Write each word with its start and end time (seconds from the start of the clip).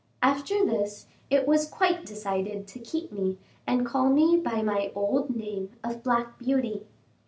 After 0.23 0.65
this 0.65 1.05
it 1.29 1.47
was 1.47 1.69
quite 1.69 2.07
decided 2.07 2.65
to 2.69 2.79
keep 2.79 3.11
me 3.11 3.37
and 3.67 3.85
call 3.85 4.09
me 4.09 4.35
by 4.35 4.63
my 4.63 4.91
old 4.95 5.29
name 5.35 5.73
of 5.83 6.01
Black 6.01 6.39
Beauty. 6.39 6.87